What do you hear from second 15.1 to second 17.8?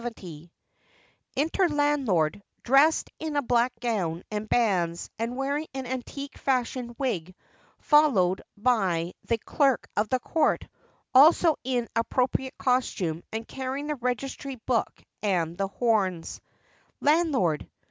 and the horns. Landlord.